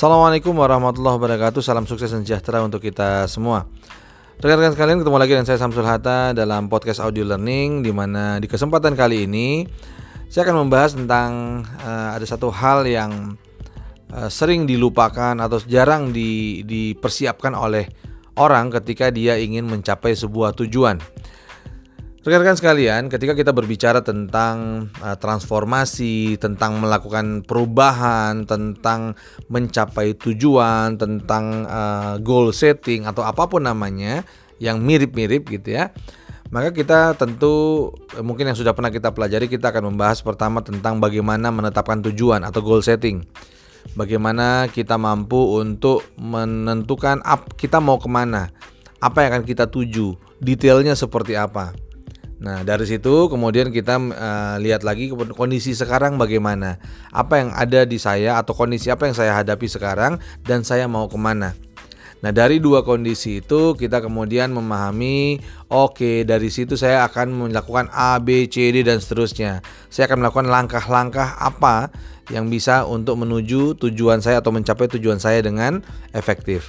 [0.00, 1.60] Assalamualaikum warahmatullahi wabarakatuh.
[1.60, 3.68] Salam sukses dan sejahtera untuk kita semua.
[4.40, 8.48] Rekan-rekan sekalian, ketemu lagi dengan saya Samsul Hatta dalam podcast audio learning di mana di
[8.48, 9.68] kesempatan kali ini
[10.24, 13.36] saya akan membahas tentang uh, ada satu hal yang
[14.16, 17.84] uh, sering dilupakan atau jarang di, dipersiapkan oleh
[18.40, 20.96] orang ketika dia ingin mencapai sebuah tujuan.
[22.20, 29.16] Rekan-rekan sekalian, ketika kita berbicara tentang uh, transformasi, tentang melakukan perubahan, tentang
[29.48, 34.20] mencapai tujuan, tentang uh, goal setting atau apa pun namanya
[34.60, 35.96] yang mirip-mirip gitu ya.
[36.52, 41.00] Maka kita tentu eh, mungkin yang sudah pernah kita pelajari kita akan membahas pertama tentang
[41.00, 43.24] bagaimana menetapkan tujuan atau goal setting.
[43.96, 48.52] Bagaimana kita mampu untuk menentukan up kita mau ke mana,
[49.00, 51.72] apa yang akan kita tuju, detailnya seperti apa.
[52.40, 56.80] Nah, dari situ kemudian kita uh, lihat lagi kondisi sekarang bagaimana,
[57.12, 60.16] apa yang ada di saya atau kondisi apa yang saya hadapi sekarang
[60.48, 61.52] dan saya mau ke mana.
[62.20, 65.40] Nah, dari dua kondisi itu kita kemudian memahami,
[65.72, 69.64] oke, okay, dari situ saya akan melakukan A, B, C, D dan seterusnya.
[69.92, 71.88] Saya akan melakukan langkah-langkah apa
[72.28, 75.80] yang bisa untuk menuju tujuan saya atau mencapai tujuan saya dengan
[76.12, 76.68] efektif.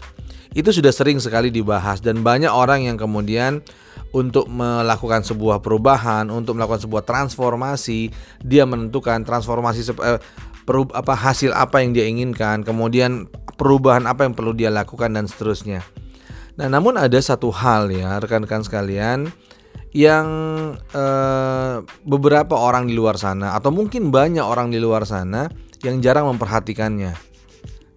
[0.51, 3.63] Itu sudah sering sekali dibahas dan banyak orang yang kemudian
[4.11, 8.11] untuk melakukan sebuah perubahan, untuk melakukan sebuah transformasi,
[8.43, 10.19] dia menentukan transformasi eh,
[10.67, 15.25] perub, apa hasil apa yang dia inginkan, kemudian perubahan apa yang perlu dia lakukan dan
[15.27, 15.83] seterusnya.
[16.59, 19.31] Nah, namun ada satu hal ya, rekan-rekan sekalian,
[19.91, 20.27] yang
[20.75, 25.51] eh, beberapa orang di luar sana atau mungkin banyak orang di luar sana
[25.83, 27.30] yang jarang memperhatikannya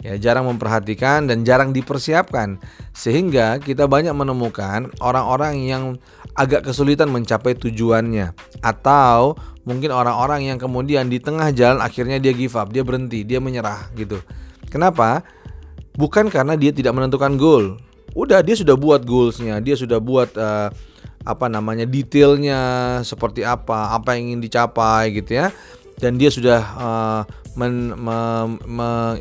[0.05, 2.61] ya jarang memperhatikan dan jarang dipersiapkan
[2.93, 5.83] sehingga kita banyak menemukan orang-orang yang
[6.37, 9.33] agak kesulitan mencapai tujuannya atau
[9.65, 13.89] mungkin orang-orang yang kemudian di tengah jalan akhirnya dia give up, dia berhenti, dia menyerah
[13.97, 14.21] gitu.
[14.69, 15.25] Kenapa?
[15.97, 17.81] Bukan karena dia tidak menentukan goal.
[18.13, 20.69] Udah dia sudah buat goalsnya, dia sudah buat uh,
[21.25, 22.61] apa namanya detailnya
[23.01, 25.49] seperti apa, apa yang ingin dicapai gitu ya
[25.99, 27.23] dan dia sudah uh,
[27.55, 29.19] men, me,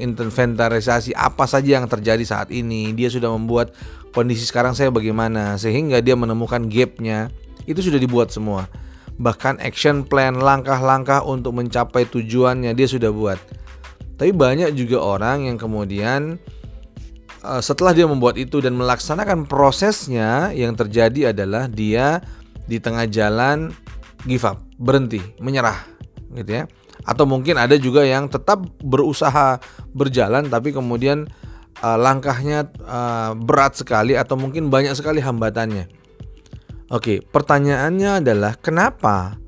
[1.14, 2.94] apa saja yang terjadi saat ini.
[2.94, 3.74] Dia sudah membuat
[4.14, 7.34] kondisi sekarang saya bagaimana sehingga dia menemukan gapnya
[7.66, 8.70] itu sudah dibuat semua.
[9.18, 13.38] Bahkan action plan, langkah-langkah untuk mencapai tujuannya dia sudah buat.
[14.18, 16.38] Tapi banyak juga orang yang kemudian
[17.46, 22.22] uh, setelah dia membuat itu dan melaksanakan prosesnya yang terjadi adalah dia
[22.66, 23.74] di tengah jalan
[24.26, 25.78] give up, berhenti, menyerah
[26.34, 26.66] gitu ya.
[27.04, 29.60] Atau mungkin ada juga yang tetap berusaha
[29.92, 31.28] berjalan tapi kemudian
[31.84, 35.92] uh, langkahnya uh, berat sekali atau mungkin banyak sekali hambatannya.
[36.94, 39.40] Oke, pertanyaannya adalah kenapa?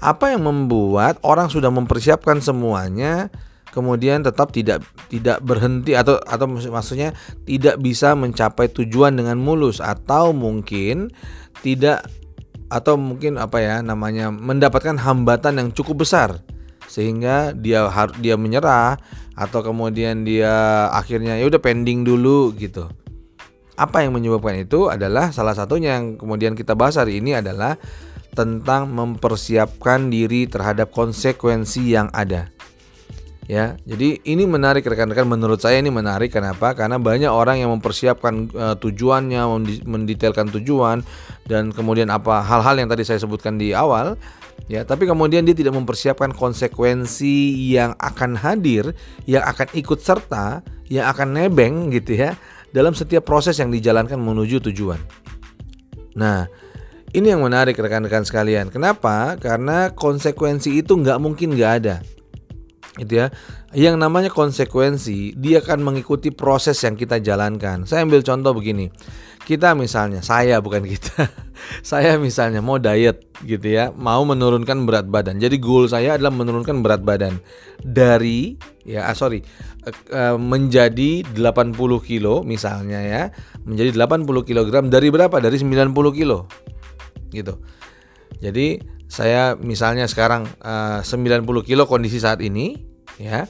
[0.00, 3.28] Apa yang membuat orang sudah mempersiapkan semuanya
[3.70, 7.14] kemudian tetap tidak tidak berhenti atau atau maksudnya
[7.46, 11.14] tidak bisa mencapai tujuan dengan mulus atau mungkin
[11.62, 12.04] tidak
[12.70, 16.42] atau mungkin apa ya namanya mendapatkan hambatan yang cukup besar
[16.90, 18.98] sehingga dia harus dia menyerah
[19.38, 22.90] atau kemudian dia akhirnya ya udah pending dulu gitu.
[23.78, 27.78] Apa yang menyebabkan itu adalah salah satunya yang kemudian kita bahas hari ini adalah
[28.34, 32.50] tentang mempersiapkan diri terhadap konsekuensi yang ada
[33.50, 33.74] ya.
[33.82, 36.70] Jadi ini menarik rekan-rekan menurut saya ini menarik kenapa?
[36.78, 39.42] Karena banyak orang yang mempersiapkan uh, tujuannya,
[39.82, 41.02] mendetailkan tujuan
[41.50, 44.14] dan kemudian apa hal-hal yang tadi saya sebutkan di awal
[44.70, 48.94] ya, tapi kemudian dia tidak mempersiapkan konsekuensi yang akan hadir,
[49.26, 52.38] yang akan ikut serta, yang akan nebeng gitu ya
[52.70, 55.02] dalam setiap proses yang dijalankan menuju tujuan.
[56.14, 56.46] Nah,
[57.10, 58.70] ini yang menarik rekan-rekan sekalian.
[58.70, 59.34] Kenapa?
[59.42, 61.98] Karena konsekuensi itu nggak mungkin nggak ada
[62.98, 63.26] gitu ya.
[63.70, 67.86] Yang namanya konsekuensi, dia akan mengikuti proses yang kita jalankan.
[67.86, 68.90] Saya ambil contoh begini.
[69.46, 71.30] Kita misalnya, saya bukan kita.
[71.90, 75.38] saya misalnya mau diet gitu ya, mau menurunkan berat badan.
[75.38, 77.38] Jadi goal saya adalah menurunkan berat badan
[77.80, 79.40] dari ya ah, sorry
[80.12, 83.22] uh, menjadi 80 kilo misalnya ya,
[83.62, 85.38] menjadi 80 kilogram dari berapa?
[85.38, 86.50] Dari 90 kilo.
[87.30, 87.54] Gitu.
[88.40, 92.89] Jadi saya misalnya sekarang uh, 90 kilo kondisi saat ini
[93.20, 93.44] ya.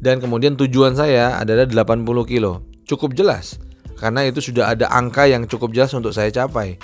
[0.00, 2.64] Dan kemudian tujuan saya adalah 80 kilo.
[2.88, 3.60] Cukup jelas
[4.00, 6.76] karena itu sudah ada angka yang cukup jelas untuk saya capai.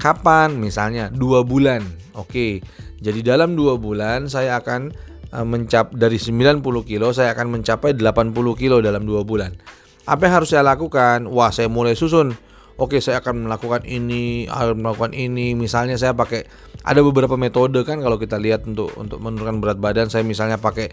[0.00, 0.56] Kapan?
[0.56, 1.84] Misalnya dua bulan.
[2.16, 2.64] Oke
[3.00, 4.92] jadi dalam dua bulan saya akan
[5.32, 9.56] uh, mencap dari 90 kilo saya akan mencapai 80 kilo dalam dua bulan.
[10.04, 11.24] Apa yang harus saya lakukan?
[11.24, 12.36] Wah saya mulai susun.
[12.76, 15.56] Oke saya akan melakukan ini akan melakukan ini.
[15.56, 16.44] Misalnya saya pakai
[16.84, 20.12] ada beberapa metode kan kalau kita lihat untuk untuk menurunkan berat badan.
[20.12, 20.92] Saya misalnya pakai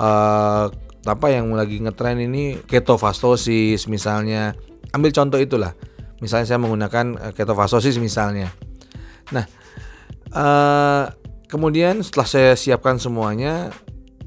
[0.00, 0.66] uh,
[1.06, 4.56] apa yang lagi ngetren ini ketofastosis misalnya.
[4.92, 5.76] Ambil contoh itulah.
[6.24, 8.48] Misalnya saya menggunakan eh, ketofastosis misalnya.
[9.34, 9.44] Nah,
[10.32, 11.04] uh,
[11.50, 13.68] kemudian setelah saya siapkan semuanya,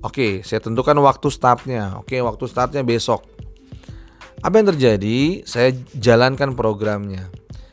[0.06, 1.98] oke, okay, saya tentukan waktu startnya.
[1.98, 3.25] Oke, okay, waktu startnya besok.
[4.39, 5.44] Apa yang terjadi?
[5.44, 7.27] Saya jalankan programnya.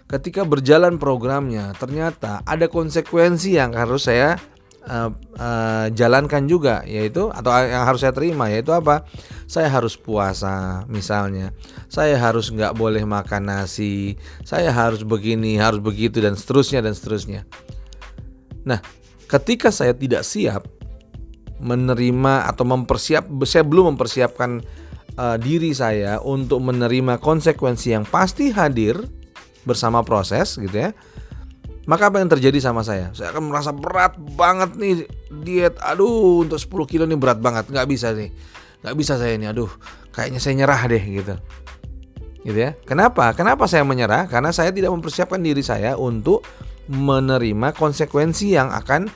[0.06, 4.38] Ketika berjalan programnya, ternyata ada konsekuensi yang harus saya
[4.86, 9.04] uh, uh, jalankan juga yaitu atau yang harus saya terima yaitu apa?
[9.46, 11.54] Saya harus puasa misalnya.
[11.86, 14.18] Saya harus nggak boleh makan nasi.
[14.42, 17.46] Saya harus begini harus begitu dan seterusnya dan seterusnya.
[18.66, 18.80] Nah
[19.26, 20.66] ketika saya tidak siap
[21.58, 24.62] menerima atau mempersiap saya belum mempersiapkan
[25.16, 29.00] uh, diri saya untuk menerima konsekuensi yang pasti hadir
[29.66, 30.90] bersama proses gitu ya
[31.86, 33.14] maka apa yang terjadi sama saya?
[33.14, 34.94] Saya akan merasa berat banget nih
[35.30, 35.78] diet.
[35.78, 37.70] Aduh, untuk 10 kilo ini berat banget.
[37.70, 38.34] Nggak bisa nih.
[38.82, 39.46] Nggak bisa saya ini.
[39.46, 39.70] Aduh,
[40.10, 41.34] kayaknya saya nyerah deh gitu.
[42.42, 42.74] Gitu ya.
[42.82, 43.30] Kenapa?
[43.38, 44.26] Kenapa saya menyerah?
[44.26, 46.42] Karena saya tidak mempersiapkan diri saya untuk
[46.90, 49.06] menerima konsekuensi yang akan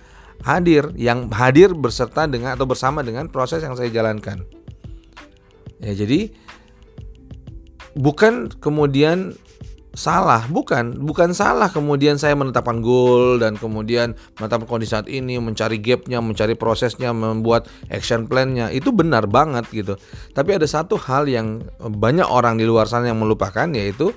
[0.47, 4.47] hadir, yang hadir berserta dengan atau bersama dengan proses yang saya jalankan.
[5.83, 6.31] Ya, jadi
[7.99, 9.35] bukan kemudian
[10.01, 15.77] salah, bukan, bukan salah kemudian saya menetapkan goal dan kemudian menetapkan kondisi saat ini, mencari
[15.77, 20.01] gapnya, mencari prosesnya, membuat action plan-nya itu benar banget gitu.
[20.33, 24.17] Tapi ada satu hal yang banyak orang di luar sana yang melupakan yaitu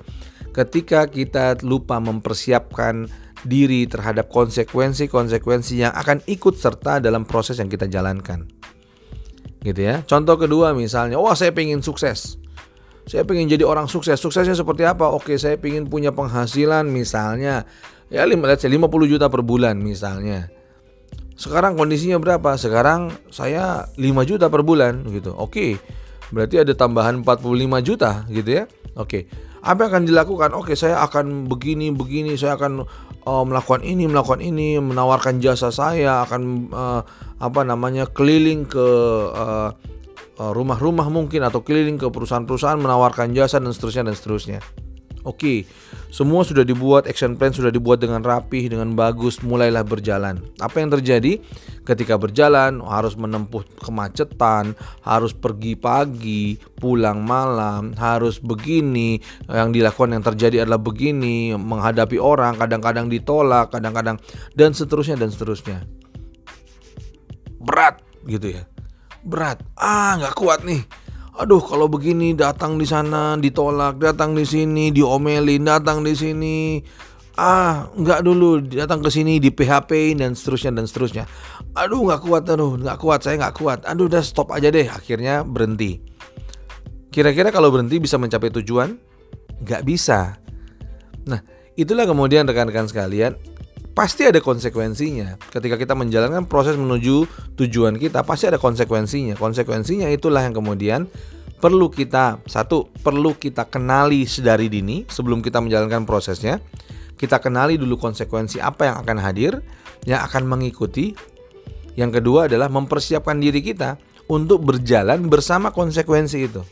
[0.56, 3.04] ketika kita lupa mempersiapkan
[3.44, 8.48] diri terhadap konsekuensi-konsekuensi yang akan ikut serta dalam proses yang kita jalankan.
[9.60, 10.00] Gitu ya.
[10.08, 12.40] Contoh kedua misalnya, wah saya pengen sukses
[13.04, 14.16] saya pengen jadi orang sukses.
[14.16, 15.12] Suksesnya seperti apa?
[15.12, 17.68] Oke, saya pengen punya penghasilan misalnya
[18.08, 18.64] ya 50
[19.08, 20.48] juta per bulan misalnya.
[21.34, 22.54] Sekarang kondisinya berapa?
[22.56, 25.34] Sekarang saya 5 juta per bulan gitu.
[25.34, 25.76] Oke.
[26.32, 28.64] Berarti ada tambahan 45 juta gitu ya.
[28.96, 29.28] Oke.
[29.64, 30.50] Apa yang akan dilakukan?
[30.56, 32.84] Oke, saya akan begini begini, saya akan
[33.24, 37.00] uh, melakukan ini, melakukan ini, menawarkan jasa saya, akan uh,
[37.40, 38.04] apa namanya?
[38.08, 38.86] keliling ke
[39.32, 39.72] uh,
[40.38, 44.60] rumah-rumah mungkin atau keliling ke perusahaan-perusahaan menawarkan jasa dan seterusnya dan seterusnya.
[45.24, 45.64] Oke,
[46.12, 50.44] semua sudah dibuat, action plan sudah dibuat dengan rapih, dengan bagus, mulailah berjalan.
[50.60, 51.40] Apa yang terjadi?
[51.80, 59.16] Ketika berjalan harus menempuh kemacetan, harus pergi pagi, pulang malam, harus begini,
[59.48, 64.20] yang dilakukan yang terjadi adalah begini, menghadapi orang, kadang-kadang ditolak, kadang-kadang
[64.52, 65.88] dan seterusnya dan seterusnya.
[67.64, 68.73] Berat gitu ya
[69.24, 69.64] berat.
[69.74, 70.84] Ah nggak kuat nih.
[71.34, 76.78] Aduh kalau begini datang di sana ditolak datang di sini diomelin datang di sini.
[77.34, 81.24] Ah nggak dulu datang ke sini di PHP dan seterusnya dan seterusnya.
[81.74, 83.82] Aduh nggak kuat aduh nggak kuat saya nggak kuat.
[83.82, 85.98] Aduh udah stop aja deh akhirnya berhenti.
[87.10, 88.94] Kira-kira kalau berhenti bisa mencapai tujuan?
[89.66, 90.38] Nggak bisa.
[91.26, 91.42] Nah
[91.74, 93.34] itulah kemudian rekan-rekan sekalian
[93.94, 95.38] pasti ada konsekuensinya.
[95.48, 99.38] Ketika kita menjalankan proses menuju tujuan kita, pasti ada konsekuensinya.
[99.38, 101.06] Konsekuensinya itulah yang kemudian
[101.62, 106.58] perlu kita satu perlu kita kenali sedari dini sebelum kita menjalankan prosesnya.
[107.14, 109.62] Kita kenali dulu konsekuensi apa yang akan hadir,
[110.04, 111.14] yang akan mengikuti.
[111.94, 113.94] Yang kedua adalah mempersiapkan diri kita
[114.26, 116.66] untuk berjalan bersama konsekuensi itu.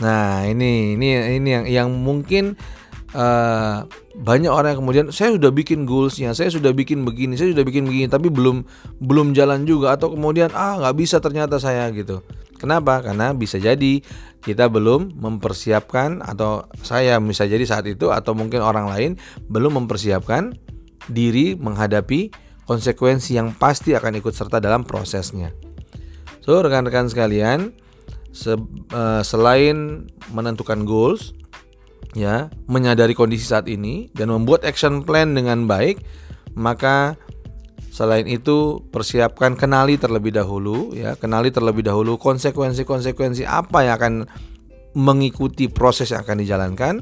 [0.00, 2.56] Nah, ini ini ini yang yang mungkin
[3.16, 3.88] uh,
[4.20, 7.88] banyak orang yang kemudian saya sudah bikin goalsnya, saya sudah bikin begini, saya sudah bikin
[7.88, 8.68] begini, tapi belum
[9.00, 12.20] belum jalan juga atau kemudian ah nggak bisa ternyata saya gitu.
[12.56, 13.04] Kenapa?
[13.04, 14.00] Karena bisa jadi
[14.40, 19.10] kita belum mempersiapkan atau saya bisa jadi saat itu atau mungkin orang lain
[19.48, 20.56] belum mempersiapkan
[21.10, 22.32] diri menghadapi
[22.64, 25.52] konsekuensi yang pasti akan ikut serta dalam prosesnya.
[26.42, 27.74] So rekan-rekan sekalian,
[28.32, 31.36] se uh, selain menentukan goals,
[32.14, 36.04] ya menyadari kondisi saat ini dan membuat action plan dengan baik,
[36.54, 37.18] maka
[37.90, 44.14] selain itu persiapkan kenali terlebih dahulu ya, kenali terlebih dahulu konsekuensi-konsekuensi apa yang akan
[44.96, 46.94] mengikuti proses yang akan dijalankan.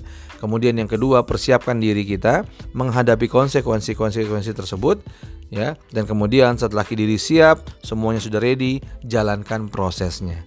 [0.42, 2.44] Kemudian yang kedua, persiapkan diri kita
[2.74, 5.00] menghadapi konsekuensi-konsekuensi tersebut
[5.48, 5.78] ya.
[5.94, 10.42] Dan kemudian setelah diri siap, semuanya sudah ready, jalankan prosesnya.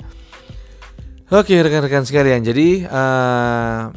[1.28, 2.44] Oke, rekan-rekan sekalian.
[2.46, 3.90] Jadi uh,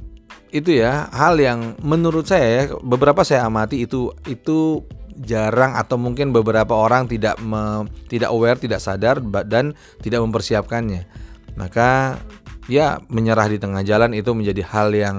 [0.50, 4.82] itu ya hal yang menurut saya ya beberapa saya amati itu itu
[5.20, 11.06] jarang atau mungkin beberapa orang tidak me, tidak aware tidak sadar dan tidak mempersiapkannya.
[11.58, 12.18] Maka
[12.70, 15.16] ya menyerah di tengah jalan itu menjadi hal yang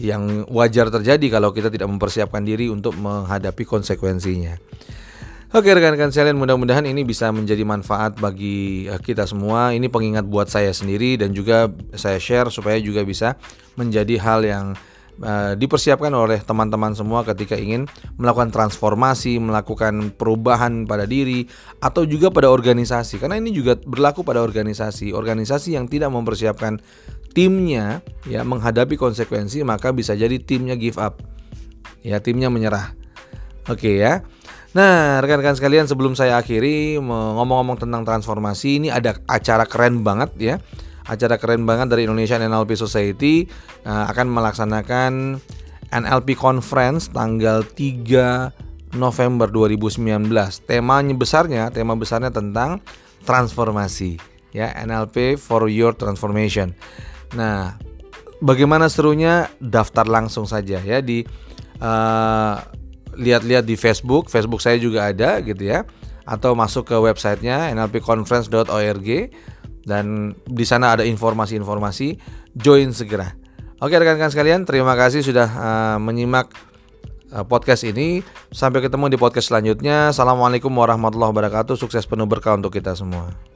[0.00, 4.56] yang wajar terjadi kalau kita tidak mempersiapkan diri untuk menghadapi konsekuensinya
[5.50, 9.74] Oke rekan-rekan sekalian mudah-mudahan ini bisa menjadi manfaat bagi eh, kita semua.
[9.74, 11.66] Ini pengingat buat saya sendiri dan juga
[11.98, 13.34] saya share supaya juga bisa
[13.74, 14.78] menjadi hal yang
[15.26, 21.50] uh, dipersiapkan oleh teman-teman semua ketika ingin melakukan transformasi, melakukan perubahan pada diri
[21.82, 23.18] atau juga pada organisasi.
[23.18, 25.10] Karena ini juga berlaku pada organisasi.
[25.10, 26.78] Organisasi yang tidak mempersiapkan
[27.34, 31.18] timnya ya menghadapi konsekuensi maka bisa jadi timnya give up.
[32.06, 32.94] Ya, timnya menyerah.
[33.66, 34.22] Oke ya.
[34.70, 40.56] Nah, rekan-rekan sekalian sebelum saya akhiri ngomong-ngomong tentang transformasi, ini ada acara keren banget ya.
[41.10, 43.50] Acara keren banget dari Indonesian NLP Society
[43.82, 45.42] uh, akan melaksanakan
[45.90, 50.30] NLP Conference tanggal 3 November 2019.
[50.62, 52.78] Temanya besarnya, tema besarnya tentang
[53.26, 54.22] transformasi
[54.54, 56.78] ya, NLP for your transformation.
[57.34, 57.74] Nah,
[58.38, 59.50] bagaimana serunya?
[59.58, 61.26] Daftar langsung saja ya di
[61.82, 62.54] uh,
[63.16, 65.86] lihat-lihat di Facebook, Facebook saya juga ada gitu ya,
[66.26, 69.08] atau masuk ke websitenya nlpconference.org
[69.86, 72.20] dan di sana ada informasi-informasi.
[72.54, 73.34] Join segera.
[73.80, 76.52] Oke rekan-rekan sekalian, terima kasih sudah uh, menyimak
[77.32, 78.20] uh, podcast ini.
[78.52, 80.12] Sampai ketemu di podcast selanjutnya.
[80.12, 81.80] Assalamualaikum warahmatullahi wabarakatuh.
[81.80, 83.49] Sukses penuh berkah untuk kita semua.